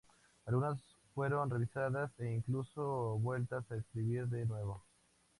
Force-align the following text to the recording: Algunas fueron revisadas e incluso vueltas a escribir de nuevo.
Algunas 0.47 0.79
fueron 1.13 1.51
revisadas 1.51 2.11
e 2.17 2.25
incluso 2.31 3.19
vueltas 3.19 3.69
a 3.71 3.75
escribir 3.75 4.25
de 4.29 4.47
nuevo. 4.47 4.83